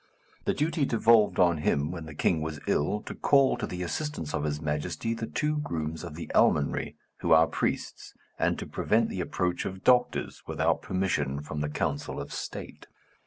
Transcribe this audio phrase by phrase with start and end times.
[0.45, 4.33] The duty devolved on him when the king was ill, to call to the assistance
[4.33, 9.09] of his Majesty the two grooms of the almonry, who are priests, and to prevent
[9.09, 12.87] the approach of doctors without permission from the council of state.